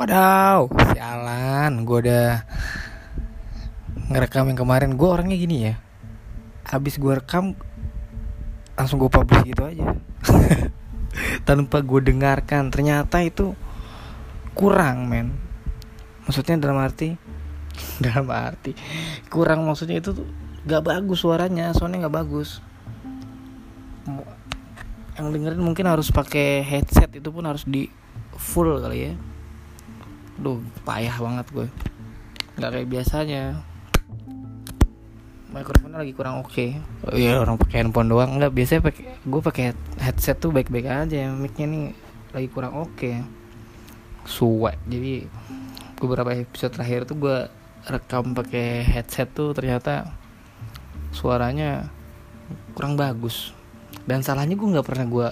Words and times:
Wadaw, 0.00 0.72
sialan, 0.96 1.84
gue 1.84 1.98
udah 2.08 2.40
ngerekam 4.08 4.48
yang 4.48 4.56
kemarin. 4.56 4.96
Gue 4.96 5.12
orangnya 5.12 5.36
gini 5.36 5.68
ya, 5.68 5.76
habis 6.64 6.96
gue 6.96 7.12
rekam 7.20 7.52
langsung 8.80 8.96
gue 8.96 9.12
publish 9.12 9.44
gitu 9.44 9.60
aja, 9.60 10.00
tanpa 11.44 11.84
gue 11.84 12.00
dengarkan. 12.00 12.72
Ternyata 12.72 13.20
itu 13.20 13.52
kurang, 14.56 15.04
men. 15.04 15.36
Maksudnya 16.24 16.56
dalam 16.56 16.80
arti, 16.80 17.20
dalam 18.08 18.24
arti 18.32 18.72
kurang 19.28 19.68
maksudnya 19.68 20.00
itu 20.00 20.16
gak 20.64 20.80
bagus 20.80 21.20
suaranya, 21.20 21.76
soalnya 21.76 22.08
gak 22.08 22.24
bagus. 22.24 22.64
Yang 25.20 25.28
dengerin 25.28 25.60
mungkin 25.60 25.92
harus 25.92 26.08
pakai 26.08 26.64
headset 26.64 27.12
itu 27.12 27.28
pun 27.28 27.44
harus 27.44 27.68
di 27.68 27.92
full 28.40 28.80
kali 28.80 29.12
ya 29.12 29.14
Duh 30.40 30.58
payah 30.88 31.16
banget 31.20 31.46
gue. 31.52 31.66
Nggak 32.56 32.70
kayak 32.72 32.88
biasanya. 32.88 33.42
Mikrofonnya 35.50 35.98
lagi 36.00 36.14
kurang 36.14 36.40
oke. 36.40 36.50
Okay. 36.50 36.78
oh, 37.04 37.18
iya 37.18 37.36
orang 37.36 37.58
pakai 37.60 37.84
handphone 37.84 38.08
doang. 38.08 38.40
Nggak 38.40 38.52
biasanya 38.54 38.80
pakai 38.86 39.04
gue 39.20 39.40
pakai 39.42 39.64
headset 40.00 40.40
tuh 40.40 40.50
baik-baik 40.54 40.88
aja. 40.88 41.28
Micnya 41.36 41.66
nih 41.68 41.86
lagi 42.32 42.48
kurang 42.48 42.74
oke. 42.80 42.96
Okay. 42.96 43.20
suwe. 44.24 44.76
Jadi 44.86 45.26
beberapa 46.00 46.32
episode 46.32 46.76
terakhir 46.76 47.04
tuh 47.04 47.16
gue 47.18 47.38
rekam 47.88 48.36
pakai 48.36 48.84
headset 48.84 49.32
tuh 49.32 49.52
ternyata 49.52 50.08
suaranya 51.10 51.90
kurang 52.72 52.94
bagus. 52.96 53.52
Dan 54.06 54.22
salahnya 54.24 54.54
gue 54.54 54.68
nggak 54.70 54.86
pernah 54.86 55.06
gue 55.08 55.28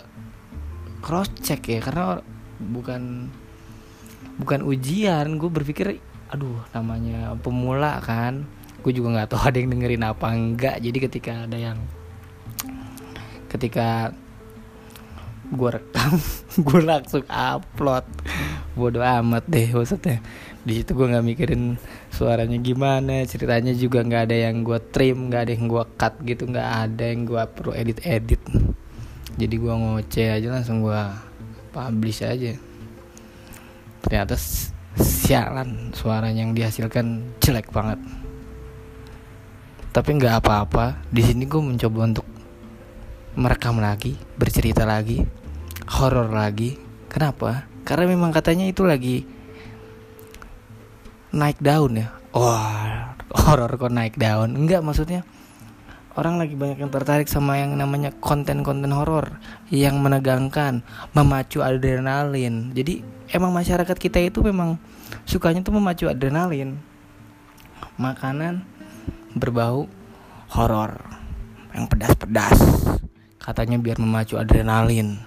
cross 0.99 1.31
check 1.41 1.63
ya 1.71 1.79
karena 1.79 2.19
bukan 2.59 3.31
bukan 4.39 4.63
ujian 4.63 5.39
gue 5.39 5.51
berpikir 5.51 5.99
aduh 6.29 6.61
namanya 6.77 7.35
pemula 7.41 7.99
kan 8.05 8.47
gue 8.83 8.93
juga 8.95 9.09
nggak 9.21 9.29
tahu 9.35 9.41
ada 9.49 9.57
yang 9.59 9.71
dengerin 9.75 10.05
apa 10.07 10.27
enggak. 10.33 10.77
Jadi 10.81 10.99
ketika 11.03 11.33
ada 11.45 11.59
yang 11.59 11.79
ketika 13.49 14.13
gue 15.49 15.71
rekam 15.73 16.13
gue 16.67 16.81
langsung 16.81 17.25
upload. 17.29 18.07
Bodoh 18.79 19.03
amat 19.03 19.45
deh 19.51 19.75
maksudnya. 19.75 20.23
Di 20.63 20.83
situ 20.83 20.93
gue 20.95 21.07
nggak 21.09 21.27
mikirin 21.27 21.81
suaranya 22.13 22.59
gimana 22.59 23.25
ceritanya 23.25 23.73
juga 23.73 24.03
nggak 24.03 24.23
ada 24.29 24.37
yang 24.49 24.67
gue 24.67 24.79
trim 24.91 25.31
nggak 25.31 25.43
ada 25.49 25.53
yang 25.55 25.67
gue 25.71 25.85
cut 25.97 26.15
gitu 26.27 26.51
nggak 26.51 26.69
ada 26.83 27.05
yang 27.15 27.23
gue 27.31 27.43
perlu 27.47 27.73
edit 27.79 28.03
edit 28.03 28.43
jadi 29.39 29.55
gue 29.55 29.71
ngoceh 29.71 30.29
aja 30.35 30.49
langsung 30.51 30.83
gue 30.83 31.03
publish 31.71 32.27
aja 32.27 32.59
ternyata 34.09 34.41
sialan 34.97 35.93
suara 35.93 36.33
yang 36.33 36.57
dihasilkan 36.57 37.37
jelek 37.45 37.69
banget. 37.69 38.01
Tapi 39.93 40.17
nggak 40.17 40.41
apa-apa 40.41 41.05
di 41.13 41.21
sini 41.21 41.45
gue 41.45 41.61
mencoba 41.61 42.09
untuk 42.09 42.25
merekam 43.37 43.77
lagi 43.77 44.17
bercerita 44.41 44.89
lagi 44.89 45.21
horor 46.01 46.33
lagi. 46.33 46.81
Kenapa? 47.13 47.69
Karena 47.85 48.09
memang 48.09 48.33
katanya 48.33 48.65
itu 48.65 48.89
lagi 48.89 49.29
naik 51.37 51.61
daun 51.61 52.01
ya. 52.01 52.09
Wah 52.33 53.13
horor 53.45 53.77
kok 53.77 53.93
naik 53.93 54.17
daun? 54.17 54.57
Enggak 54.57 54.81
maksudnya 54.81 55.21
orang 56.19 56.43
lagi 56.43 56.59
banyak 56.59 56.83
yang 56.83 56.91
tertarik 56.91 57.31
sama 57.31 57.63
yang 57.63 57.79
namanya 57.79 58.11
konten-konten 58.19 58.91
horor 58.91 59.39
yang 59.71 60.03
menegangkan, 60.03 60.83
memacu 61.15 61.63
adrenalin. 61.63 62.75
Jadi 62.75 63.07
emang 63.31 63.55
masyarakat 63.55 63.95
kita 63.95 64.19
itu 64.19 64.43
memang 64.43 64.83
sukanya 65.23 65.63
tuh 65.63 65.79
memacu 65.79 66.11
adrenalin. 66.11 66.75
Makanan 67.95 68.67
berbau 69.39 69.87
horor 70.51 70.99
yang 71.71 71.87
pedas-pedas. 71.87 72.59
Katanya 73.39 73.79
biar 73.79 74.03
memacu 74.03 74.35
adrenalin. 74.35 75.23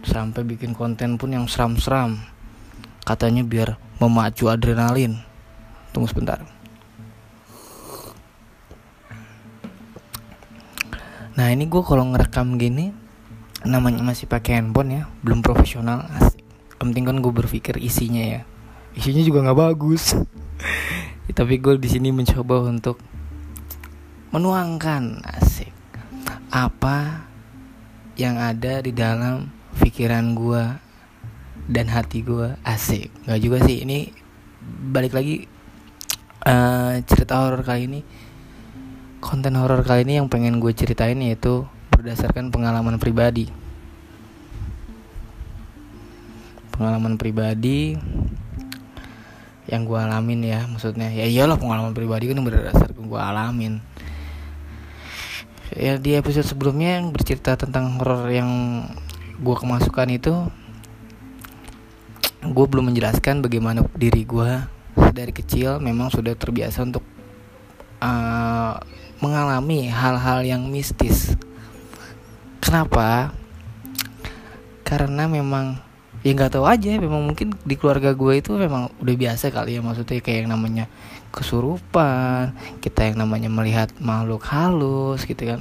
Sampai 0.00 0.48
bikin 0.48 0.72
konten 0.72 1.20
pun 1.20 1.28
yang 1.28 1.44
seram-seram. 1.44 2.16
Katanya 3.04 3.44
biar 3.44 3.76
memacu 4.00 4.48
adrenalin. 4.48 5.20
Tunggu 5.92 6.08
sebentar. 6.08 6.40
Nah 11.34 11.50
ini 11.50 11.66
gue 11.66 11.82
kalau 11.82 12.06
ngerekam 12.14 12.54
gini 12.58 12.94
namanya 13.66 14.04
masih 14.04 14.30
pakai 14.30 14.60
handphone 14.60 14.90
ya, 14.94 15.02
belum 15.24 15.42
profesional. 15.42 16.06
Asik. 16.20 16.44
Penting 16.78 17.02
kan 17.08 17.16
gue 17.18 17.32
berpikir 17.32 17.80
isinya 17.80 18.22
ya, 18.22 18.40
isinya 18.94 19.22
juga 19.24 19.42
nggak 19.50 19.58
bagus. 19.58 20.14
Tapi 21.38 21.54
gue 21.58 21.74
di 21.80 21.88
sini 21.90 22.14
mencoba 22.14 22.70
untuk 22.70 23.02
menuangkan 24.30 25.22
asik 25.38 25.70
apa 26.54 27.26
yang 28.14 28.38
ada 28.38 28.78
di 28.82 28.94
dalam 28.94 29.50
pikiran 29.78 30.38
gue 30.38 30.64
dan 31.66 31.86
hati 31.90 32.22
gue 32.22 32.54
asik. 32.62 33.10
Gak 33.26 33.40
juga 33.42 33.58
sih 33.66 33.82
ini 33.82 34.10
balik 34.64 35.18
lagi 35.18 35.46
uh, 36.46 36.98
cerita 37.02 37.42
horor 37.42 37.66
kali 37.66 37.90
ini 37.90 38.00
konten 39.24 39.56
horor 39.56 39.80
kali 39.80 40.04
ini 40.04 40.20
yang 40.20 40.28
pengen 40.28 40.60
gue 40.60 40.68
ceritain 40.76 41.16
yaitu 41.16 41.64
berdasarkan 41.88 42.52
pengalaman 42.52 43.00
pribadi. 43.00 43.48
Pengalaman 46.76 47.16
pribadi 47.16 47.96
yang 49.64 49.88
gue 49.88 49.96
alamin 49.96 50.44
ya, 50.44 50.60
maksudnya 50.68 51.08
ya 51.08 51.24
iyalah 51.24 51.56
pengalaman 51.56 51.96
pribadi 51.96 52.28
kan 52.28 52.44
berdasarkan 52.44 53.08
gue 53.08 53.20
alamin. 53.20 53.80
Ya 55.72 55.96
di 55.96 56.20
episode 56.20 56.44
sebelumnya 56.44 57.00
yang 57.00 57.08
bercerita 57.08 57.56
tentang 57.56 57.96
horor 57.96 58.28
yang 58.28 58.84
gue 59.40 59.56
kemasukan 59.56 60.08
itu 60.12 60.34
gue 62.44 62.66
belum 62.68 62.92
menjelaskan 62.92 63.40
bagaimana 63.40 63.88
diri 63.96 64.28
gue 64.28 64.60
dari 65.16 65.32
kecil 65.32 65.80
memang 65.80 66.12
sudah 66.12 66.36
terbiasa 66.36 66.84
untuk 66.84 67.00
uh, 68.04 68.76
mengalami 69.24 69.88
hal-hal 69.88 70.44
yang 70.44 70.68
mistis. 70.68 71.32
Kenapa? 72.60 73.32
Karena 74.84 75.24
memang 75.24 75.80
ya 76.24 76.32
nggak 76.32 76.56
tahu 76.56 76.64
aja 76.64 76.96
memang 76.96 77.20
mungkin 77.20 77.52
di 77.68 77.76
keluarga 77.76 78.16
gue 78.16 78.40
itu 78.40 78.56
memang 78.56 78.88
udah 78.96 79.14
biasa 79.16 79.52
kali 79.52 79.76
ya 79.76 79.84
maksudnya 79.84 80.24
kayak 80.24 80.44
yang 80.44 80.50
namanya 80.56 80.88
kesurupan 81.28 82.56
kita 82.80 83.12
yang 83.12 83.20
namanya 83.20 83.52
melihat 83.52 83.92
makhluk 84.00 84.40
halus 84.48 85.28
gitu 85.28 85.44
kan 85.44 85.60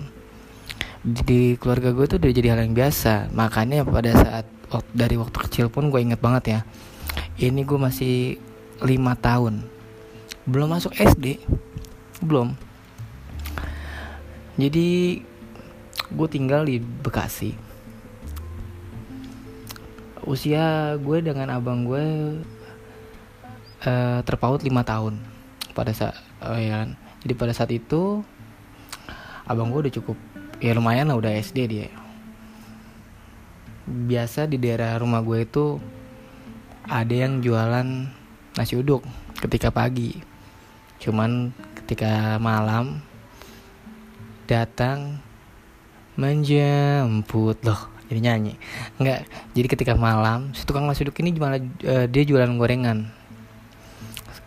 di 1.04 1.60
keluarga 1.60 1.92
gue 1.92 2.08
itu 2.08 2.16
udah 2.16 2.32
jadi 2.32 2.48
hal 2.56 2.64
yang 2.64 2.76
biasa 2.80 3.28
makanya 3.36 3.84
pada 3.84 4.16
saat 4.16 4.48
dari 4.96 5.20
waktu 5.20 5.36
kecil 5.36 5.68
pun 5.68 5.92
gue 5.92 6.00
inget 6.00 6.24
banget 6.24 6.44
ya 6.48 6.60
ini 7.44 7.68
gue 7.68 7.76
masih 7.76 8.40
lima 8.80 9.20
tahun 9.20 9.68
belum 10.48 10.80
masuk 10.80 10.96
SD 10.96 11.44
belum 12.24 12.56
jadi 14.54 15.18
gue 16.14 16.28
tinggal 16.30 16.70
di 16.70 16.78
Bekasi. 16.78 17.58
Usia 20.24 20.96
gue 21.02 21.18
dengan 21.20 21.52
abang 21.52 21.84
gue 21.84 22.06
uh, 23.84 24.20
terpaut 24.24 24.62
lima 24.64 24.86
tahun 24.86 25.20
pada 25.74 25.92
saat 25.92 26.16
uh, 26.40 26.56
ya 26.56 26.86
kan. 26.86 26.90
jadi 27.26 27.34
pada 27.34 27.54
saat 27.56 27.74
itu 27.74 28.22
abang 29.50 29.74
gue 29.74 29.90
udah 29.90 29.94
cukup 30.00 30.18
ya 30.62 30.78
lumayan 30.78 31.10
lah 31.10 31.18
udah 31.18 31.34
SD 31.34 31.60
dia. 31.68 31.90
Biasa 33.84 34.48
di 34.48 34.62
daerah 34.62 34.96
rumah 35.02 35.20
gue 35.20 35.44
itu 35.44 35.82
ada 36.88 37.12
yang 37.12 37.44
jualan 37.44 37.88
nasi 38.56 38.80
uduk 38.80 39.04
ketika 39.44 39.74
pagi. 39.74 40.24
Cuman 41.04 41.52
ketika 41.84 42.40
malam 42.40 43.04
datang 44.46 45.20
menjemput. 46.18 47.62
Loh 47.66 47.82
jadi 48.08 48.20
nyanyi. 48.30 48.54
Nggak 49.02 49.20
jadi 49.58 49.68
ketika 49.68 49.94
malam 49.98 50.54
si 50.54 50.68
tukang 50.68 50.86
nasi 50.86 51.02
uduk 51.08 51.18
ini 51.24 51.34
malah 51.36 51.60
uh, 51.62 52.06
dia 52.06 52.24
jualan 52.24 52.54
gorengan. 52.60 53.10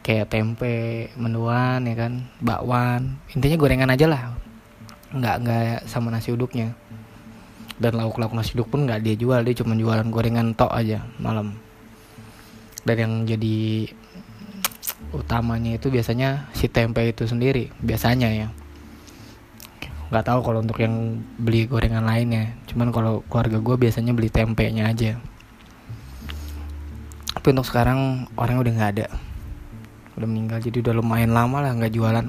Kayak 0.06 0.30
tempe 0.30 1.10
mendoan 1.18 1.82
ya 1.82 1.94
kan 1.98 2.12
bakwan. 2.38 3.18
Intinya 3.34 3.56
gorengan 3.58 3.90
aja 3.90 4.06
lah. 4.06 4.22
Nggak 5.10 5.36
nggak 5.42 5.78
sama 5.90 6.14
nasi 6.14 6.30
uduknya. 6.30 6.76
Dan 7.76 7.98
lauk 7.98 8.16
lauk 8.16 8.32
nasi 8.32 8.54
uduk 8.54 8.70
pun 8.70 8.86
nggak 8.86 9.02
dia 9.02 9.14
jual 9.18 9.42
dia 9.42 9.54
cuma 9.58 9.74
jualan 9.74 10.06
gorengan 10.08 10.54
tok 10.54 10.70
aja 10.70 11.02
malam. 11.18 11.58
Dan 12.86 12.96
yang 13.02 13.14
jadi 13.26 13.90
utamanya 15.10 15.74
itu 15.74 15.90
biasanya 15.90 16.46
si 16.54 16.70
tempe 16.70 17.02
itu 17.02 17.26
sendiri 17.26 17.70
biasanya 17.82 18.28
ya 18.30 18.48
nggak 20.06 20.24
tahu 20.26 20.40
kalau 20.46 20.62
untuk 20.62 20.78
yang 20.78 21.18
beli 21.40 21.66
gorengan 21.66 22.06
lainnya 22.06 22.54
cuman 22.70 22.94
kalau 22.94 23.26
keluarga 23.26 23.58
gue 23.58 23.76
biasanya 23.76 24.12
beli 24.14 24.30
tempenya 24.30 24.90
aja. 24.90 25.18
Tapi 27.34 27.46
untuk 27.52 27.66
sekarang 27.66 28.30
orang 28.38 28.58
udah 28.58 28.72
nggak 28.74 28.92
ada. 28.98 29.06
Udah 30.18 30.26
meninggal 30.26 30.62
jadi 30.62 30.82
udah 30.82 30.94
lumayan 30.98 31.34
lama 31.34 31.62
lah 31.62 31.74
nggak 31.74 31.94
jualan. 31.94 32.26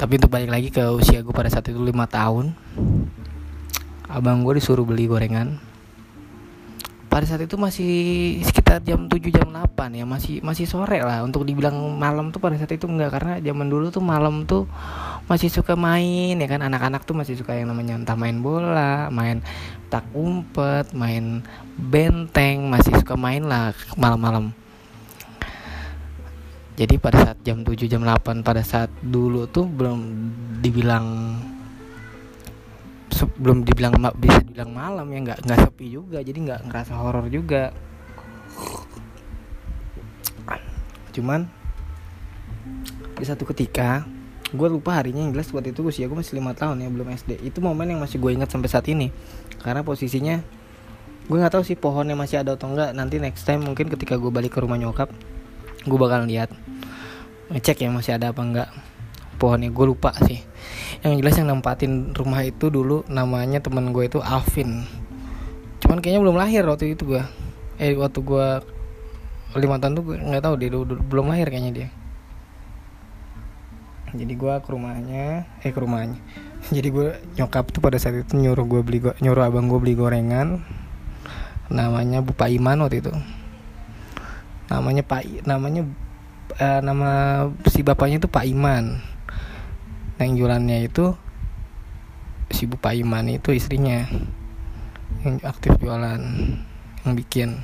Tapi 0.00 0.12
untuk 0.16 0.32
balik 0.32 0.48
lagi 0.48 0.68
ke 0.72 0.80
usia 0.96 1.20
gue 1.20 1.32
pada 1.32 1.52
saat 1.52 1.68
itu 1.68 1.76
lima 1.76 2.08
tahun 2.08 2.56
abang 4.10 4.42
gue 4.42 4.58
disuruh 4.58 4.82
beli 4.82 5.06
gorengan 5.06 5.62
pada 7.10 7.26
saat 7.26 7.42
itu 7.42 7.58
masih 7.58 7.92
sekitar 8.46 8.78
jam 8.86 9.10
7 9.10 9.18
jam 9.34 9.50
8 9.50 9.98
ya 9.98 10.06
masih 10.06 10.38
masih 10.46 10.64
sore 10.70 11.02
lah. 11.02 11.26
Untuk 11.26 11.42
dibilang 11.42 11.74
malam 11.98 12.30
tuh 12.30 12.38
pada 12.38 12.54
saat 12.54 12.70
itu 12.70 12.86
enggak 12.86 13.18
karena 13.18 13.42
zaman 13.42 13.66
dulu 13.66 13.90
tuh 13.90 13.98
malam 13.98 14.46
tuh 14.46 14.70
masih 15.26 15.50
suka 15.50 15.74
main 15.74 16.38
ya 16.38 16.46
kan? 16.46 16.62
Anak-anak 16.62 17.02
tuh 17.02 17.18
masih 17.18 17.34
suka 17.34 17.58
yang 17.58 17.74
namanya 17.74 17.98
entah 17.98 18.14
main 18.14 18.38
bola 18.38 19.10
main 19.10 19.42
tak 19.90 20.06
umpet 20.14 20.94
main 20.94 21.42
benteng 21.74 22.70
masih 22.70 22.94
suka 23.02 23.18
main 23.18 23.42
lah 23.42 23.74
malam-malam. 23.98 24.54
Jadi 26.78 26.96
pada 26.96 27.20
saat 27.20 27.38
jam 27.44 27.66
7 27.66 27.90
jam 27.90 28.06
8 28.06 28.46
pada 28.46 28.62
saat 28.62 28.88
dulu 29.02 29.50
tuh 29.50 29.66
belum 29.68 29.98
dibilang 30.62 31.19
belum 33.26 33.66
dibilang 33.66 33.96
bisa 34.16 34.40
dibilang 34.44 34.70
malam 34.72 35.06
ya 35.10 35.18
nggak 35.20 35.38
nggak 35.44 35.58
sepi 35.68 35.86
juga 35.92 36.18
jadi 36.22 36.38
nggak 36.38 36.60
ngerasa 36.70 36.92
horor 36.96 37.26
juga. 37.28 37.74
Cuman 41.10 41.48
di 43.20 43.24
satu 43.26 43.44
ketika 43.50 44.06
gue 44.50 44.68
lupa 44.70 44.98
harinya 44.98 45.22
yang 45.22 45.36
jelas 45.36 45.52
waktu 45.52 45.70
itu 45.70 45.84
usia 45.86 46.08
gue 46.08 46.16
masih 46.16 46.40
lima 46.40 46.56
tahun 46.56 46.82
ya 46.82 46.88
belum 46.90 47.06
SD 47.14 47.44
itu 47.46 47.58
momen 47.62 47.86
yang 47.94 48.00
masih 48.02 48.16
gue 48.18 48.30
ingat 48.32 48.48
sampai 48.52 48.68
saat 48.70 48.86
ini. 48.88 49.12
Karena 49.60 49.84
posisinya 49.84 50.40
gue 51.30 51.38
nggak 51.38 51.54
tahu 51.54 51.62
sih 51.62 51.78
pohonnya 51.78 52.18
masih 52.18 52.42
ada 52.42 52.58
atau 52.58 52.74
enggak 52.74 52.90
nanti 52.90 53.22
next 53.22 53.46
time 53.46 53.62
mungkin 53.62 53.86
ketika 53.86 54.18
gue 54.18 54.34
balik 54.34 54.56
ke 54.56 54.58
rumah 54.58 54.74
nyokap 54.74 55.14
gue 55.86 55.98
bakal 55.98 56.26
lihat 56.26 56.50
ngecek 57.54 57.86
ya 57.86 57.88
masih 57.94 58.18
ada 58.18 58.34
apa 58.34 58.42
enggak 58.42 58.68
pohonnya. 59.40 59.72
Gue 59.72 59.88
lupa 59.88 60.12
sih. 60.28 60.44
Yang 61.00 61.24
jelas 61.24 61.34
yang 61.40 61.48
nempatin 61.56 62.12
rumah 62.12 62.44
itu 62.44 62.68
dulu 62.68 63.08
namanya 63.08 63.64
teman 63.64 63.96
gue 63.96 64.04
itu 64.04 64.20
Alvin. 64.20 64.84
Cuman 65.80 66.04
kayaknya 66.04 66.20
belum 66.20 66.36
lahir 66.36 66.68
waktu 66.68 66.92
itu 66.92 67.16
gue 67.16 67.24
eh 67.80 67.96
waktu 67.96 68.20
gue 68.20 68.46
lima 69.56 69.80
tahun 69.80 69.96
tuh 69.96 70.04
nggak 70.04 70.44
tahu 70.44 70.54
dia 70.60 70.68
belum 70.84 71.32
lahir 71.32 71.48
kayaknya 71.48 71.72
dia. 71.72 71.88
Jadi 74.12 74.34
gue 74.36 74.54
ke 74.60 74.68
rumahnya 74.68 75.48
eh 75.64 75.72
ke 75.72 75.80
rumahnya. 75.80 76.20
Jadi 76.76 76.88
gue 76.92 77.08
nyokap 77.40 77.72
tuh 77.72 77.80
pada 77.80 77.96
saat 77.96 78.20
itu 78.20 78.36
nyuruh 78.36 78.68
gue 78.68 78.80
beli 78.84 79.00
nyuruh 79.24 79.48
abang 79.48 79.72
gue 79.72 79.80
beli 79.80 79.96
gorengan. 79.96 80.60
Namanya 81.72 82.20
Bu 82.20 82.36
Pak 82.36 82.52
Iman 82.52 82.84
waktu 82.84 83.00
itu. 83.00 83.12
Namanya 84.68 85.02
Pak 85.02 85.48
namanya 85.48 85.88
uh, 86.60 86.80
nama 86.84 87.10
si 87.70 87.80
bapaknya 87.80 88.20
itu 88.20 88.28
Pak 88.28 88.44
Iman 88.44 89.00
yang 90.20 90.36
jualannya 90.36 90.84
itu 90.84 91.16
si 92.52 92.68
Bu 92.68 92.76
Pak 92.76 92.92
Iman 92.92 93.30
itu 93.32 93.56
istrinya 93.56 94.04
yang 95.24 95.40
aktif 95.40 95.80
jualan 95.80 96.20
yang 97.08 97.14
bikin. 97.16 97.56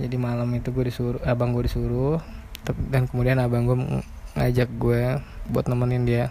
Jadi 0.00 0.16
malam 0.16 0.48
itu 0.56 0.72
gue 0.72 0.88
disuruh 0.88 1.20
abang 1.28 1.52
gue 1.52 1.68
disuruh 1.68 2.18
dan 2.88 3.04
kemudian 3.04 3.36
abang 3.36 3.68
gue 3.68 3.76
ngajak 4.32 4.70
gue 4.80 5.20
buat 5.52 5.68
nemenin 5.68 6.08
dia 6.08 6.24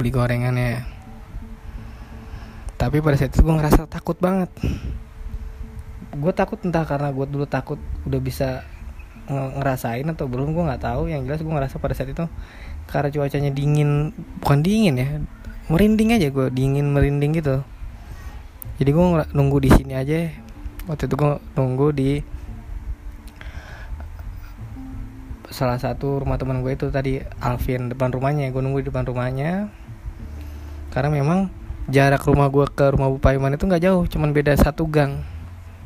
beli 0.00 0.08
gorengannya. 0.08 0.86
Tapi 2.78 3.02
pada 3.02 3.18
saat 3.18 3.34
itu 3.34 3.44
gue 3.44 3.54
ngerasa 3.58 3.90
takut 3.90 4.16
banget. 4.16 4.48
Gue 6.16 6.32
takut 6.32 6.56
entah 6.64 6.86
karena 6.86 7.12
gue 7.12 7.26
dulu 7.28 7.44
takut 7.44 7.76
udah 8.08 8.20
bisa 8.22 8.64
ngerasain 9.28 10.08
atau 10.08 10.26
belum 10.26 10.56
gue 10.56 10.64
nggak 10.64 10.82
tahu. 10.82 11.12
Yang 11.12 11.20
jelas 11.28 11.40
gue 11.44 11.52
ngerasa 11.52 11.76
pada 11.78 11.94
saat 11.94 12.10
itu 12.10 12.24
karena 12.88 13.12
cuacanya 13.12 13.50
dingin 13.52 14.16
bukan 14.40 14.64
dingin 14.64 14.96
ya 14.96 15.08
merinding 15.68 16.16
aja 16.16 16.32
gue 16.32 16.48
dingin 16.48 16.88
merinding 16.90 17.36
gitu. 17.36 17.60
Jadi 18.80 18.90
gue 18.90 19.04
nunggu 19.36 19.58
di 19.60 19.70
sini 19.70 19.92
aja. 19.92 20.32
Waktu 20.88 21.04
itu 21.04 21.14
gue 21.20 21.32
nunggu 21.54 21.88
di 21.92 22.10
salah 25.52 25.76
satu 25.76 26.22
rumah 26.24 26.40
teman 26.40 26.64
gue 26.64 26.72
itu 26.72 26.88
tadi 26.88 27.20
Alvin 27.44 27.92
depan 27.92 28.08
rumahnya. 28.08 28.48
Gue 28.48 28.64
nunggu 28.64 28.80
di 28.80 28.88
depan 28.88 29.04
rumahnya. 29.04 29.68
Karena 30.88 31.12
memang 31.12 31.52
jarak 31.92 32.24
rumah 32.24 32.48
gue 32.48 32.64
ke 32.72 32.96
rumah 32.96 33.12
Bu 33.12 33.20
Paiman 33.20 33.52
itu 33.52 33.68
nggak 33.68 33.84
jauh 33.84 34.08
cuman 34.08 34.32
beda 34.32 34.56
satu 34.56 34.88
gang. 34.88 35.20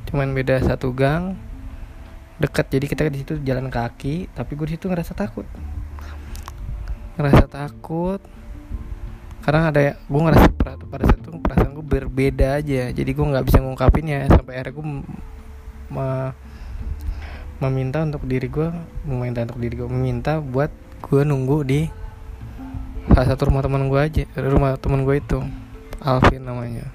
Cuman 0.07 0.31
beda 0.31 0.63
satu 0.63 0.95
gang 0.95 1.35
dekat 2.43 2.67
jadi 2.67 2.87
kita 2.91 3.03
di 3.07 3.23
situ 3.23 3.39
jalan 3.47 3.71
kaki 3.71 4.27
tapi 4.35 4.59
gue 4.59 4.67
di 4.67 4.75
situ 4.75 4.91
ngerasa 4.91 5.15
takut. 5.15 5.47
Ngerasa 7.15 7.47
takut. 7.47 8.19
Karena 9.43 9.71
ada 9.71 9.81
gue 9.95 10.21
ngerasa 10.23 10.47
pada 10.55 11.05
saat 11.07 11.19
itu 11.19 11.31
perasaan 11.39 11.75
gue 11.79 11.87
berbeda 11.87 12.59
aja. 12.59 12.91
Jadi 12.91 13.11
gue 13.11 13.27
nggak 13.27 13.47
bisa 13.47 13.59
ngungkapinnya 13.63 14.27
sampai 14.31 14.59
akhirnya 14.59 14.75
gue 14.75 14.87
me 15.93 16.09
meminta 17.63 18.03
untuk 18.03 18.27
diri 18.27 18.51
gue 18.51 18.75
meminta 19.07 19.47
untuk 19.47 19.63
diri 19.63 19.79
gue 19.79 19.87
meminta 19.87 20.43
buat 20.43 20.75
gue 20.99 21.23
nunggu 21.23 21.63
di 21.63 21.87
salah 23.15 23.29
satu 23.31 23.55
rumah 23.55 23.63
teman 23.63 23.87
gue 23.87 24.01
aja 24.03 24.27
rumah 24.35 24.75
teman 24.83 25.07
gue 25.07 25.23
itu 25.23 25.39
Alvin 26.03 26.43
namanya. 26.43 26.91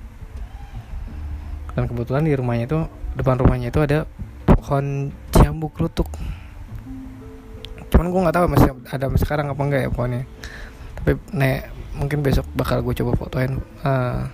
Dan 1.71 1.88
kebetulan 1.88 2.27
di 2.27 2.35
rumahnya 2.35 2.65
itu 2.67 2.79
depan 3.15 3.39
rumahnya 3.39 3.71
itu 3.71 3.79
ada 3.79 4.03
pohon 4.57 5.13
jambu 5.31 5.69
kelutuk 5.69 6.09
cuman 7.88 8.12
gue 8.12 8.21
nggak 8.27 8.36
tahu 8.36 8.45
masih 8.51 8.69
ada 8.92 9.06
sekarang 9.15 9.48
apa 9.54 9.62
enggak 9.63 9.81
ya 9.88 9.89
pohonnya 9.94 10.24
tapi 10.98 11.12
nek 11.31 11.71
mungkin 11.95 12.19
besok 12.19 12.45
bakal 12.54 12.83
gue 12.83 12.94
coba 12.94 13.12
fotoin 13.15 13.57
uh, 13.86 14.27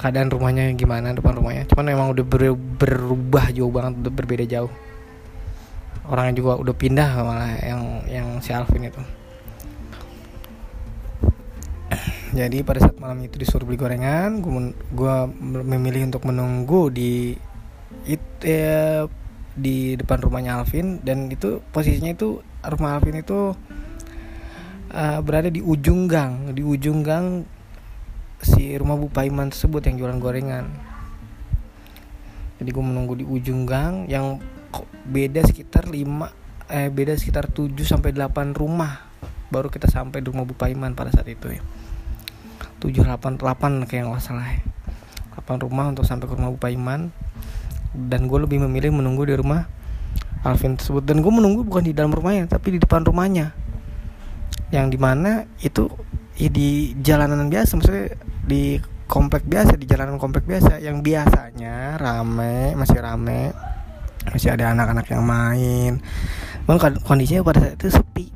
keadaan 0.00 0.32
rumahnya 0.32 0.72
gimana 0.72 1.12
depan 1.12 1.36
rumahnya. 1.36 1.68
Cuman 1.68 1.92
memang 1.92 2.08
udah 2.16 2.24
ber, 2.24 2.56
berubah 2.56 3.52
jauh 3.52 3.68
banget 3.68 4.00
udah 4.00 4.12
berbeda 4.16 4.44
jauh. 4.48 4.72
Orangnya 6.08 6.40
juga 6.40 6.56
udah 6.56 6.74
pindah 6.74 7.08
malah 7.20 7.52
yang 7.60 7.82
yang 8.08 8.26
si 8.40 8.56
Alvin 8.56 8.88
itu. 8.88 9.02
Jadi 12.30 12.62
pada 12.64 12.80
saat 12.80 12.96
malam 12.96 13.20
itu 13.26 13.36
disuruh 13.36 13.66
beli 13.66 13.76
gorengan 13.76 14.38
gue 14.38 15.16
memilih 15.66 16.14
untuk 16.14 16.22
menunggu 16.24 16.86
di 16.88 17.34
itu 18.06 18.44
ya, 18.44 19.06
di 19.54 19.98
depan 19.98 20.22
rumahnya 20.22 20.62
Alvin 20.62 21.02
dan 21.02 21.28
itu 21.28 21.60
posisinya 21.74 22.14
itu 22.14 22.40
rumah 22.64 22.96
Alvin 22.96 23.20
itu 23.20 23.52
uh, 24.94 25.18
berada 25.20 25.50
di 25.50 25.60
ujung 25.60 26.06
gang 26.06 26.54
di 26.54 26.62
ujung 26.62 27.02
gang 27.02 27.44
si 28.40 28.72
rumah 28.80 28.96
Bu 28.96 29.12
Paiman 29.12 29.52
tersebut 29.52 29.84
yang 29.84 30.00
jualan 30.00 30.18
gorengan. 30.18 30.64
Jadi 32.60 32.68
gue 32.72 32.84
menunggu 32.84 33.16
di 33.16 33.24
ujung 33.24 33.64
gang 33.68 34.08
yang 34.08 34.40
beda 35.08 35.44
sekitar 35.44 35.88
5 35.88 35.96
eh 36.70 36.88
beda 36.88 37.18
sekitar 37.18 37.50
7 37.50 37.72
sampai 37.82 38.14
8 38.14 38.54
rumah 38.54 39.10
baru 39.50 39.66
kita 39.72 39.90
sampai 39.90 40.22
di 40.22 40.30
rumah 40.30 40.46
Bu 40.46 40.54
Paiman 40.56 40.96
pada 40.96 41.12
saat 41.12 41.28
itu 41.28 41.52
ya. 41.52 41.60
7 42.80 43.04
8 43.04 43.36
8 43.36 43.88
kayak 43.88 44.08
nggak 44.08 44.24
salah 44.24 44.48
ya. 44.48 44.64
8 45.36 45.64
rumah 45.64 45.92
untuk 45.92 46.08
sampai 46.08 46.24
ke 46.24 46.32
rumah 46.32 46.52
Bu 46.52 46.60
Paiman 46.60 47.12
dan 47.94 48.30
gue 48.30 48.38
lebih 48.38 48.62
memilih 48.62 48.94
menunggu 48.94 49.26
di 49.26 49.34
rumah 49.34 49.66
Alvin 50.46 50.78
tersebut. 50.78 51.04
Dan 51.04 51.20
gue 51.20 51.32
menunggu 51.32 51.66
bukan 51.66 51.84
di 51.84 51.92
dalam 51.92 52.14
rumahnya 52.14 52.48
tapi 52.48 52.76
di 52.76 52.78
depan 52.80 53.04
rumahnya. 53.04 53.52
Yang 54.70 54.86
di 54.96 54.98
mana 54.98 55.44
itu 55.60 55.90
ya 56.38 56.48
di 56.48 56.94
jalanan 57.02 57.50
biasa 57.50 57.76
maksudnya 57.76 58.16
di 58.46 58.78
komplek 59.10 59.44
biasa 59.44 59.74
di 59.74 59.86
jalanan 59.86 60.16
komplek 60.16 60.46
biasa. 60.46 60.78
Yang 60.78 61.02
biasanya 61.04 61.98
rame 61.98 62.78
masih 62.78 62.98
rame 63.02 63.52
masih 64.30 64.54
ada 64.54 64.72
anak-anak 64.72 65.06
yang 65.10 65.24
main. 65.26 65.92
Bang 66.64 66.78
kondisinya 66.78 67.42
pada 67.42 67.66
saat 67.66 67.74
itu 67.76 67.90
sepi. 67.90 68.26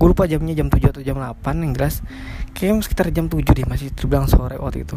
Gue 0.00 0.16
lupa 0.16 0.24
jamnya 0.24 0.56
jam 0.56 0.72
7 0.72 0.96
atau 0.96 1.02
jam 1.04 1.20
8 1.20 1.60
yang 1.60 1.72
jelas. 1.76 2.00
Kayaknya 2.56 2.84
sekitar 2.84 3.06
jam 3.12 3.28
7 3.28 3.44
deh 3.52 3.68
masih 3.68 3.92
terbilang 3.92 4.24
sore 4.28 4.56
waktu 4.56 4.88
itu 4.88 4.96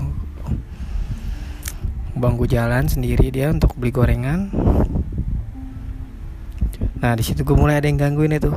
bangku 2.13 2.46
jalan 2.46 2.86
sendiri 2.86 3.29
dia 3.34 3.50
untuk 3.50 3.74
beli 3.77 3.91
gorengan. 3.93 4.50
Nah 7.01 7.13
di 7.17 7.24
situ 7.25 7.43
gue 7.43 7.58
mulai 7.58 7.82
ada 7.82 7.89
yang 7.89 8.00
gangguin 8.00 8.38
itu. 8.38 8.53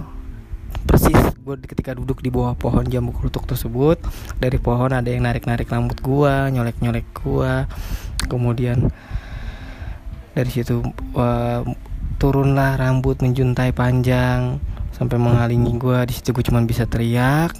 Persis 0.86 1.18
gue 1.42 1.54
ketika 1.62 1.94
duduk 1.94 2.22
di 2.22 2.30
bawah 2.30 2.54
pohon 2.54 2.86
jambu 2.86 3.14
kelutuk 3.14 3.46
tersebut 3.46 3.98
dari 4.38 4.58
pohon 4.58 4.90
ada 4.90 5.06
yang 5.06 5.26
narik 5.26 5.46
narik 5.46 5.70
rambut 5.70 5.98
gue 6.02 6.34
nyolek 6.50 6.78
nyolek 6.82 7.06
gue 7.22 7.52
kemudian 8.26 8.90
dari 10.34 10.50
situ 10.50 10.82
uh, 11.14 11.62
turunlah 12.18 12.74
rambut 12.78 13.22
menjuntai 13.22 13.70
panjang 13.70 14.58
sampai 14.90 15.22
menghalangi 15.22 15.70
gue 15.78 15.98
di 16.10 16.14
situ 16.18 16.34
gue 16.34 16.42
cuma 16.46 16.62
bisa 16.66 16.82
teriak 16.82 17.54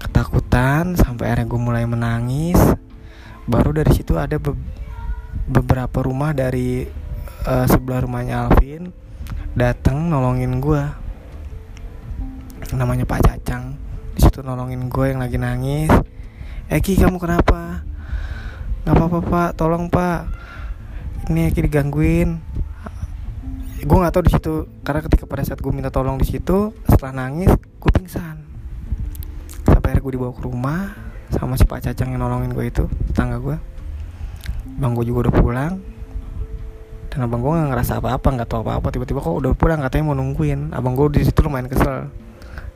ketakutan 0.00 0.96
sampai 0.96 1.28
akhirnya 1.30 1.46
gue 1.46 1.60
mulai 1.60 1.84
menangis. 1.84 2.58
Baru 3.44 3.76
dari 3.76 3.92
situ 3.92 4.16
ada 4.16 4.40
beberapa 5.50 6.06
rumah 6.06 6.30
dari 6.30 6.86
uh, 7.46 7.66
sebelah 7.66 8.06
rumahnya 8.06 8.46
Alvin 8.46 8.94
datang 9.54 10.06
nolongin 10.06 10.62
gue 10.62 10.82
namanya 12.74 13.02
Pak 13.02 13.20
Cacang. 13.26 13.74
Di 14.14 14.20
situ 14.22 14.44
nolongin 14.46 14.86
gue 14.86 15.06
yang 15.10 15.20
lagi 15.22 15.38
nangis. 15.40 15.90
Eki 16.70 17.02
kamu 17.02 17.18
kenapa? 17.18 17.82
Nggak 18.86 18.94
apa-apa 18.94 19.18
pak. 19.26 19.50
Tolong 19.58 19.90
pak. 19.90 20.30
Ini 21.26 21.50
Eki 21.50 21.66
digangguin. 21.66 22.38
Gue 23.80 23.96
nggak 23.96 24.12
tahu 24.12 24.22
di 24.28 24.32
situ 24.36 24.54
karena 24.84 25.00
ketika 25.02 25.24
pada 25.26 25.42
saat 25.42 25.58
gue 25.58 25.72
minta 25.72 25.90
tolong 25.90 26.20
di 26.20 26.28
situ 26.28 26.70
setelah 26.86 27.26
nangis 27.26 27.50
gue 27.50 27.90
pingsan. 27.90 28.38
Sampai 29.66 29.96
akhirnya 29.96 30.04
gue 30.04 30.12
dibawa 30.14 30.32
ke 30.36 30.42
rumah 30.46 30.80
sama 31.34 31.58
si 31.58 31.66
Pak 31.66 31.90
Cacang 31.90 32.14
yang 32.14 32.22
nolongin 32.22 32.54
gue 32.54 32.66
itu 32.70 32.84
tetangga 33.10 33.38
gue 33.38 33.56
bang 34.80 34.92
gue 34.96 35.04
juga 35.04 35.28
udah 35.28 35.34
pulang. 35.36 35.72
Dan 37.10 37.26
abang 37.26 37.44
gue 37.44 37.52
nggak 37.52 37.70
ngerasa 37.74 38.00
apa-apa 38.00 38.28
nggak 38.32 38.48
tahu 38.48 38.64
apa-apa. 38.64 38.88
Tiba-tiba 38.94 39.20
kok 39.20 39.36
udah 39.36 39.52
pulang 39.52 39.84
katanya 39.84 40.04
mau 40.08 40.16
nungguin. 40.16 40.72
Abang 40.72 40.96
gue 40.96 41.20
di 41.20 41.28
situ 41.28 41.44
lumayan 41.44 41.68
kesel. 41.68 42.08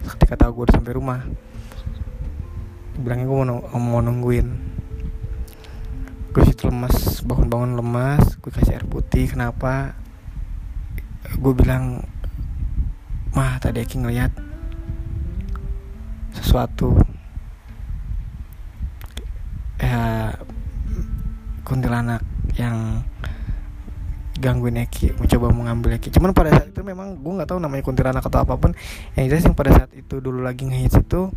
Ketika 0.05 0.37
tahu 0.37 0.61
gue 0.61 0.65
udah 0.69 0.77
sampai 0.77 0.93
rumah. 0.93 1.21
Bilangnya 3.01 3.25
gue 3.25 3.37
mau, 3.41 3.59
mau 3.81 4.01
nungguin. 4.05 4.47
Gue 6.35 6.43
situ 6.45 6.69
lemas 6.69 7.25
bangun-bangun 7.25 7.79
lemas. 7.79 8.37
Gue 8.43 8.53
kasih 8.53 8.77
air 8.77 8.85
putih 8.85 9.31
kenapa? 9.33 9.97
Gue 11.41 11.57
bilang 11.57 12.05
mah 13.35 13.59
tadi 13.59 13.83
Eki 13.83 13.99
ngeliat 13.99 14.31
sesuatu 16.35 16.95
ya 19.83 20.31
kuntilanak 21.65 22.21
yang 22.61 23.01
gangguin 24.39 24.85
Eki 24.85 25.17
mencoba 25.17 25.49
mengambil 25.51 25.97
Eki. 25.97 26.13
Cuman 26.13 26.37
pada 26.37 26.53
saat 26.53 26.69
itu 26.71 26.85
memang 26.85 27.17
gue 27.17 27.33
nggak 27.41 27.49
tahu 27.49 27.59
namanya 27.59 27.83
kuntilanak 27.83 28.23
atau 28.23 28.45
apa 28.45 28.55
pun. 28.61 28.77
Yang 29.17 29.25
jelas 29.33 29.43
yang 29.49 29.57
pada 29.57 29.71
saat 29.73 29.91
itu 29.97 30.21
dulu 30.21 30.45
lagi 30.45 30.69
ngehits 30.69 31.01
itu 31.01 31.33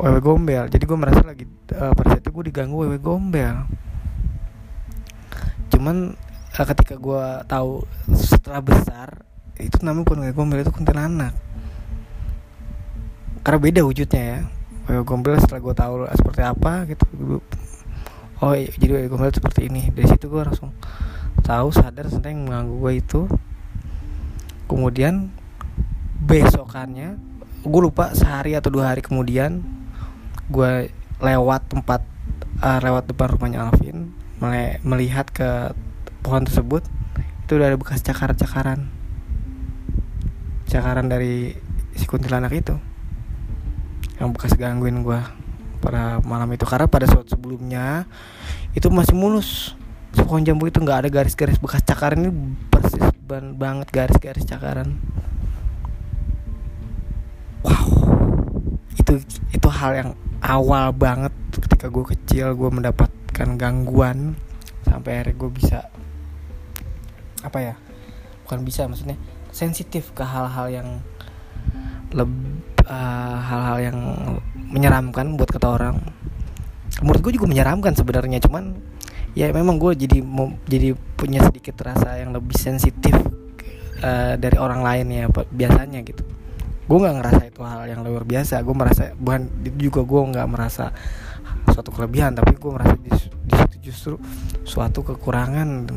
wewe 0.00 0.18
gombel. 0.24 0.64
Jadi 0.72 0.84
gue 0.88 0.98
merasa 0.98 1.20
lagi 1.20 1.44
uh, 1.76 1.92
pada 1.92 2.16
saat 2.16 2.22
itu 2.24 2.32
gue 2.32 2.44
diganggu 2.48 2.76
wewe 2.88 2.96
gombel. 2.96 3.68
Cuman 5.68 6.16
uh, 6.56 6.66
ketika 6.72 6.96
gue 6.96 7.24
tahu 7.44 7.84
setelah 8.16 8.64
besar 8.64 9.08
itu 9.60 9.76
namanya 9.84 10.08
wewe 10.16 10.32
gombel 10.32 10.64
itu 10.64 10.72
kuntilanak. 10.72 11.36
Karena 13.44 13.58
beda 13.60 13.80
wujudnya 13.84 14.22
ya. 14.24 14.38
Wewe 14.88 15.02
gombel 15.04 15.36
setelah 15.36 15.60
gue 15.60 15.74
tahu 15.76 15.94
seperti 16.16 16.40
apa 16.40 16.72
gitu 16.88 17.04
oh 18.40 18.52
iya, 18.56 18.72
jadi 18.76 19.00
wewe 19.00 19.08
gombel 19.12 19.32
seperti 19.32 19.68
ini. 19.68 19.92
Dari 19.92 20.06
situ 20.08 20.28
gue 20.28 20.42
langsung 20.42 20.72
tahu 21.44 21.68
sadar 21.72 22.08
tentang 22.08 22.44
mengganggu 22.44 22.74
gue 22.80 22.92
itu 22.96 23.20
kemudian 24.70 25.32
besokannya 26.22 27.18
gue 27.64 27.80
lupa 27.80 28.14
sehari 28.14 28.54
atau 28.54 28.70
dua 28.70 28.94
hari 28.94 29.02
kemudian 29.02 29.64
gue 30.46 30.92
lewat 31.18 31.74
tempat 31.74 32.06
uh, 32.62 32.78
lewat 32.80 33.10
depan 33.10 33.34
rumahnya 33.34 33.66
Alvin 33.66 34.14
melihat 34.84 35.28
ke 35.28 35.74
pohon 36.24 36.44
tersebut 36.48 36.84
itu 37.44 37.58
udah 37.58 37.66
ada 37.66 37.76
bekas 37.76 38.00
cakar-cakaran. 38.00 38.88
Cakaran 40.70 41.10
dari 41.10 41.52
si 41.98 42.06
kuntilanak 42.06 42.54
itu 42.54 42.78
yang 44.22 44.30
bekas 44.30 44.54
gangguin 44.54 45.02
gue 45.02 45.20
pada 45.80 46.20
malam 46.22 46.46
itu. 46.52 46.62
Karena 46.68 46.86
pada 46.86 47.08
saat 47.08 47.26
sebelumnya 47.26 48.04
itu 48.76 48.86
masih 48.92 49.16
mulus. 49.16 49.74
Pohon 50.14 50.44
jambu 50.44 50.66
itu 50.68 50.78
nggak 50.78 51.06
ada 51.06 51.08
garis-garis 51.08 51.58
bekas 51.58 51.82
cakaran. 51.82 52.22
Ini 52.22 52.30
persis 52.68 53.02
ban 53.24 53.56
banget 53.56 53.88
garis-garis 53.90 54.44
cakaran. 54.46 55.00
Wow. 57.64 57.88
Itu 58.94 59.18
itu 59.50 59.68
hal 59.68 59.92
yang 59.96 60.10
awal 60.40 60.92
banget 60.96 61.32
ketika 61.52 61.92
gue 61.92 62.04
kecil 62.16 62.56
gue 62.56 62.70
mendapatkan 62.72 63.48
gangguan 63.60 64.34
sampai 64.88 65.20
akhirnya 65.20 65.34
gue 65.36 65.50
bisa 65.52 65.78
apa 67.44 67.58
ya 67.60 67.74
bukan 68.44 68.64
bisa 68.64 68.88
maksudnya 68.88 69.16
sensitif 69.52 70.12
ke 70.16 70.24
hal-hal 70.24 70.66
yang 70.68 70.88
lebih 72.10 72.60
uh, 72.90 73.38
hal-hal 73.38 73.78
yang 73.78 73.98
menyeramkan 74.70 75.34
buat 75.34 75.50
kata 75.50 75.66
orang. 75.66 75.98
Menurut 77.02 77.20
gue 77.20 77.32
juga 77.36 77.46
menyeramkan 77.50 77.92
sebenarnya 77.98 78.38
cuman 78.42 78.78
ya 79.34 79.50
memang 79.54 79.78
gue 79.78 79.94
jadi 79.94 80.22
jadi 80.66 80.94
punya 81.14 81.42
sedikit 81.46 81.78
rasa 81.82 82.18
yang 82.18 82.34
lebih 82.34 82.54
sensitif 82.58 83.14
uh, 84.02 84.34
dari 84.34 84.56
orang 84.58 84.82
lain 84.82 85.06
ya 85.10 85.24
biasanya 85.30 86.02
gitu. 86.06 86.22
Gue 86.86 86.98
nggak 86.98 87.16
ngerasa 87.22 87.42
itu 87.46 87.60
hal 87.62 87.86
yang 87.86 88.02
luar 88.02 88.26
biasa 88.26 88.62
gue 88.62 88.74
merasa 88.74 89.14
bukan 89.14 89.50
itu 89.62 89.90
juga 89.90 90.02
gue 90.02 90.20
nggak 90.34 90.48
merasa 90.50 90.90
suatu 91.70 91.94
kelebihan 91.94 92.34
tapi 92.34 92.58
gue 92.58 92.70
merasa 92.70 92.94
justru 93.82 94.18
suatu 94.66 95.02
kekurangan. 95.02 95.90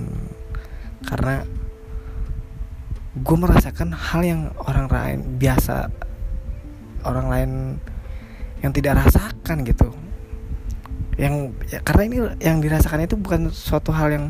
Karena 1.03 1.43
gue 3.13 3.37
merasakan 3.37 3.93
hal 3.93 4.21
yang 4.25 4.41
orang 4.65 4.89
lain 4.89 5.19
biasa 5.37 5.93
orang 7.05 7.27
lain 7.29 7.51
yang 8.63 8.72
tidak 8.72 9.03
rasakan 9.03 9.67
gitu. 9.67 9.91
Yang 11.20 11.53
ya, 11.70 11.79
karena 11.84 12.01
ini 12.08 12.17
yang 12.41 12.58
dirasakan 12.63 13.05
itu 13.05 13.20
bukan 13.20 13.53
suatu 13.53 13.93
hal 13.93 14.10
yang 14.10 14.25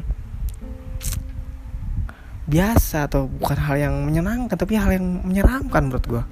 biasa 2.44 3.08
atau 3.08 3.32
bukan 3.32 3.56
hal 3.56 3.76
yang 3.80 3.96
menyenangkan 4.04 4.60
tapi 4.60 4.76
hal 4.76 4.92
yang 4.92 5.24
menyeramkan 5.24 5.88
menurut 5.88 6.06
gue 6.06 6.24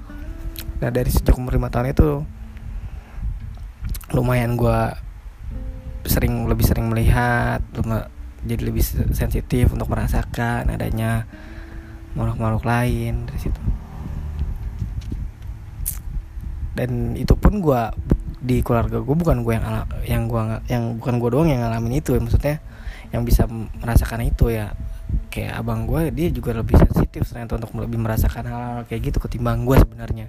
nah 0.84 0.90
dari 0.92 1.08
sejak 1.08 1.38
umur 1.38 1.56
lima 1.56 1.72
tahun 1.72 1.96
itu 1.96 2.20
lumayan 4.12 4.60
gue 4.60 4.80
sering 6.04 6.44
lebih 6.44 6.68
sering 6.68 6.92
melihat 6.92 7.64
jadi 8.44 8.62
lebih 8.66 8.82
sensitif 9.14 9.72
untuk 9.72 9.88
merasakan 9.88 10.68
adanya 10.68 11.24
makhluk-makhluk 12.12 12.66
lain 12.66 13.24
dari 13.24 13.40
situ 13.40 13.62
dan 16.72 17.12
itu 17.20 17.36
pun 17.36 17.60
gue 17.60 17.82
di 18.42 18.58
keluarga 18.58 18.98
gue 18.98 19.14
bukan 19.14 19.46
gue 19.46 19.54
yang 19.54 19.86
yang 20.02 20.22
gue 20.26 20.42
yang 20.66 20.84
bukan 20.98 21.14
gue 21.22 21.30
doang 21.30 21.48
yang 21.48 21.62
ngalamin 21.62 22.02
itu 22.02 22.18
ya. 22.18 22.20
Maksudnya 22.20 22.56
yang 23.14 23.22
bisa 23.22 23.46
merasakan 23.78 24.26
itu 24.26 24.50
ya. 24.50 24.74
Kayak 25.28 25.60
abang 25.60 25.84
gue 25.84 26.08
dia 26.12 26.28
juga 26.32 26.56
lebih 26.56 26.76
sensitif 26.76 27.28
ternyata 27.28 27.60
untuk 27.60 27.76
lebih 27.84 28.00
merasakan 28.00 28.44
hal-hal 28.48 28.80
kayak 28.88 29.12
gitu 29.12 29.18
ketimbang 29.22 29.62
gue 29.68 29.76
sebenarnya. 29.78 30.26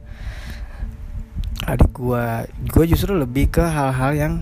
Adik 1.63 1.91
gue 1.95 2.25
gue 2.69 2.85
justru 2.91 3.15
lebih 3.15 3.50
ke 3.50 3.63
hal-hal 3.63 4.12
yang 4.13 4.33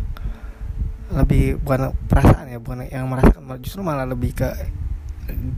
lebih 1.11 1.59
bukan 1.61 1.91
perasaan 2.07 2.47
ya 2.49 2.57
bukan 2.57 2.87
yang 2.87 3.05
merasakan 3.07 3.43
justru 3.59 3.83
malah 3.83 4.07
lebih 4.07 4.31
ke 4.31 4.47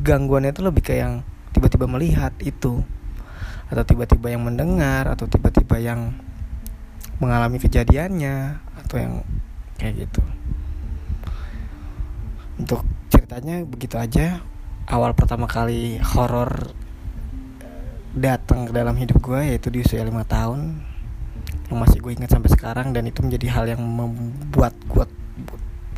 gangguannya 0.02 0.50
itu 0.50 0.62
lebih 0.66 0.84
ke 0.84 0.94
yang 1.00 1.24
tiba-tiba 1.56 1.88
melihat 1.90 2.36
itu. 2.44 2.84
Atau 3.72 3.84
tiba-tiba 3.90 4.30
yang 4.30 4.44
mendengar 4.46 5.08
atau 5.10 5.26
tiba-tiba 5.26 5.82
yang 5.82 6.14
mengalami 7.22 7.58
kejadiannya 7.62 8.58
atau 8.86 8.96
yang 8.98 9.14
kayak 9.78 10.08
gitu. 10.08 10.22
Untuk 12.58 12.86
ceritanya 13.10 13.66
begitu 13.66 13.98
aja. 13.98 14.42
Awal 14.84 15.16
pertama 15.16 15.48
kali 15.48 15.96
horor 16.00 16.76
datang 18.14 18.70
ke 18.70 18.72
dalam 18.76 18.94
hidup 18.94 19.18
gue 19.24 19.42
yaitu 19.56 19.74
di 19.74 19.82
usia 19.82 20.06
lima 20.06 20.26
tahun. 20.26 20.80
Yang 21.70 21.78
masih 21.80 21.98
gue 22.04 22.12
ingat 22.14 22.32
sampai 22.32 22.52
sekarang 22.54 22.94
dan 22.94 23.08
itu 23.10 23.24
menjadi 23.26 23.48
hal 23.50 23.66
yang 23.74 23.82
membuat 23.82 24.78
gue 24.86 25.06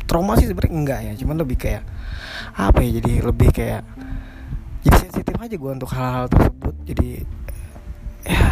trauma 0.06 0.38
sih 0.38 0.48
sebenarnya 0.48 0.72
enggak 0.72 1.00
ya. 1.02 1.12
Cuman 1.18 1.36
lebih 1.42 1.58
kayak 1.60 1.84
apa 2.56 2.78
ya 2.80 3.02
jadi 3.02 3.12
lebih 3.20 3.48
kayak 3.52 3.82
jadi 4.86 4.96
sensitif 5.02 5.34
aja 5.36 5.54
gue 5.58 5.72
untuk 5.76 5.90
hal-hal 5.92 6.26
tersebut. 6.30 6.74
Jadi 6.86 7.08
ya 8.26 8.48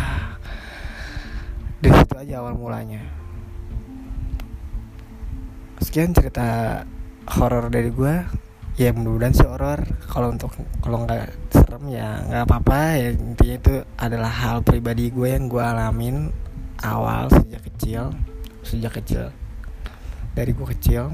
dari 1.85 1.95
situ 2.01 2.14
aja 2.25 2.41
awal 2.41 2.57
mulanya. 2.57 3.05
Sekian 5.77 6.17
cerita 6.17 6.81
horor 7.29 7.69
dari 7.69 7.93
gue 7.93 8.25
ya 8.81 8.97
mudah-mudahan 8.97 9.37
sih 9.37 9.45
horor. 9.45 9.85
Kalau 10.09 10.33
untuk 10.33 10.57
kalau 10.81 11.05
nggak 11.05 11.53
serem 11.53 11.93
ya 11.93 12.25
nggak 12.25 12.49
apa-apa. 12.49 12.81
Ya 12.97 13.09
intinya 13.13 13.57
itu 13.61 13.75
adalah 14.01 14.33
hal 14.33 14.65
pribadi 14.65 15.13
gue 15.13 15.37
yang 15.37 15.53
gue 15.53 15.61
alamin 15.61 16.33
awal 16.81 17.29
sejak 17.29 17.61
kecil. 17.69 18.17
Sejak 18.65 18.97
kecil. 19.05 19.29
Dari 20.33 20.57
gue 20.57 20.67
kecil. 20.81 21.13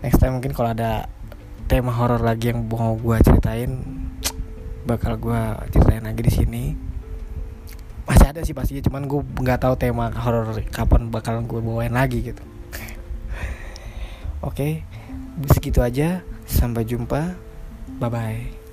Next 0.00 0.24
time 0.24 0.40
mungkin 0.40 0.56
kalau 0.56 0.72
ada 0.72 1.04
tema 1.68 1.92
horor 1.92 2.24
lagi 2.24 2.48
yang 2.48 2.64
mau 2.64 2.96
gue 2.96 3.20
ceritain 3.20 3.84
bakal 4.88 5.20
gue 5.20 5.40
ceritain 5.68 6.08
lagi 6.08 6.22
di 6.24 6.32
sini 6.32 6.64
ada 8.36 8.44
sih 8.44 8.52
pasti 8.52 8.84
cuman 8.84 9.08
gue 9.08 9.24
nggak 9.40 9.64
tahu 9.64 9.74
tema 9.80 10.12
horor 10.12 10.52
kapan 10.68 11.08
bakalan 11.08 11.48
gue 11.48 11.60
bawain 11.64 11.96
lagi 11.96 12.20
gitu 12.20 12.44
Oke, 14.44 14.84
segitu 15.58 15.82
aja. 15.82 16.22
Sampai 16.46 16.86
jumpa. 16.86 17.34
Bye 17.98 18.10
bye. 18.12 18.65